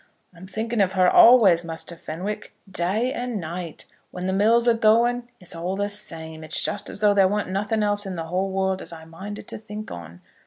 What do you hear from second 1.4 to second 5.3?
Muster Fenwick; day and night. When the mill's agoing,